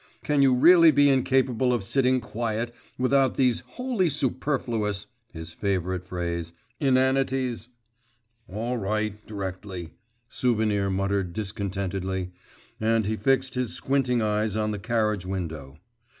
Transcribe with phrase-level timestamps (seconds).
[0.23, 6.53] Can you really be incapable of sitting quiet without these "wholly superfluous" (his favourite phrase)
[6.79, 7.67] inanities?'
[8.49, 9.91] 'All right, d'rectly,'
[10.27, 12.31] Souvenir muttered discontentedly,
[12.79, 15.77] and he fixed his squinting eyes on the carriage window.